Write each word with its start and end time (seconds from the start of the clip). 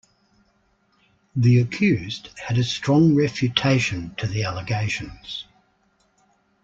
The 1.35 1.59
accused 1.59 2.29
had 2.47 2.57
a 2.57 2.63
strong 2.63 3.13
refutation 3.13 4.15
to 4.15 4.25
the 4.25 4.45
allegations. 4.45 5.45